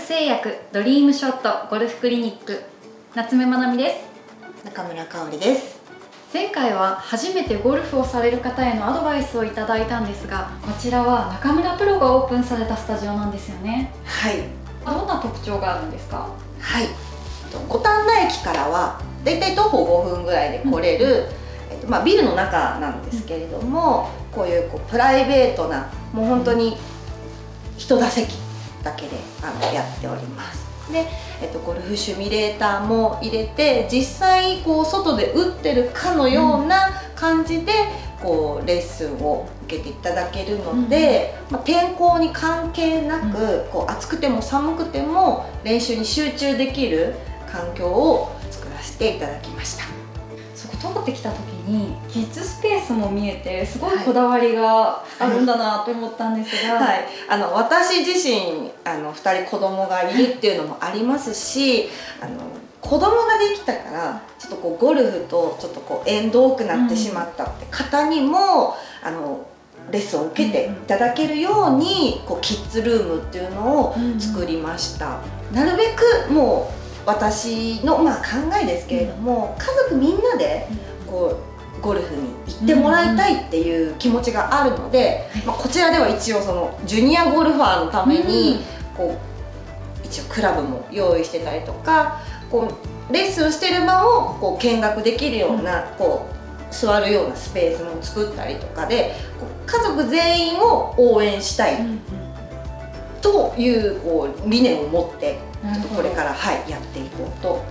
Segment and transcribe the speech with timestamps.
[0.00, 2.62] 製薬ドリームショットゴルフクリニック
[3.14, 4.64] 夏目まなみです。
[4.64, 5.80] 中村香織です。
[6.32, 13.92] 前回は初めてゴルフをされる方へのアドバイスをいただいたんですがこちらは中村プロがオープンされたスタジオなんですよね。
[14.04, 14.42] はい。
[14.84, 16.28] どんな特徴があるんですか？
[16.60, 16.86] はい。
[17.68, 26.76] 五反田駅からはだいたい徒歩5分ぐらいで来れる、うん、えっとまあ、ビルの中なんですけれども、うん、こういうこうプライベートなもう本当に
[27.78, 28.34] 一打席
[28.84, 30.64] だけであのやっております。
[30.92, 31.06] で、
[31.40, 37.72] えっと、ゴルフシミュレーターも入れて実際こう外で打ってるかのような感じで、
[38.22, 47.14] こうレッスンを受けていただけるので、うん、まあ、天候に関係なく、こう暑くても寒くても練習に集中できる
[47.50, 50.03] 環境を作らせていただきました。
[50.64, 61.88] そこ通ってきた時にキッズスペースも見えてすごいこだわりがあるんだなと思ったんですが、はい、あの私自身あの2人子供がいるっていうのもありますし
[62.20, 62.40] あの
[62.80, 69.46] 子供ができたからちょっとこうゴルフとちょっとこう縁遠くなってしまったって方にも、あの
[69.90, 75.20] レッスンを受けていただけるように、こうキッズルームっていうのを作りました。
[75.52, 78.22] なるべくもう私の、まあ、考
[78.62, 80.66] えですけれども、家族みんなで
[81.06, 81.38] こ
[81.78, 88.60] うゴルフに行ってもらいたいっていう気持ちがあるので、まあ、こちらでは一応そのジュニアゴルファーのために
[88.96, 89.18] こ
[90.02, 92.20] う一応クラブも用意してたりとか
[92.50, 92.68] こ
[93.10, 96.34] うレッスンしてる場をこう見学できるようなこう
[96.74, 99.14] 座るようなスペースも作ったりとかで
[99.66, 101.78] 家族全員を応援したい
[103.24, 107.62] というこう理念を持ってちょっとこれから、はい、やっていこうと思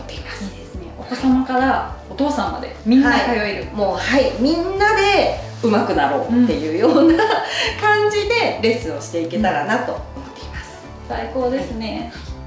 [0.00, 0.42] っています。
[0.42, 0.86] いいですね。
[0.98, 3.64] お子様からお父さんまでみんな通える。
[3.66, 7.24] はい、もうはいみんなで上手くなろうっていうような、
[7.80, 10.78] 感じでレッスンをしていけたらなと思っています。
[11.08, 12.10] 最高ですね。
[12.12, 12.37] はい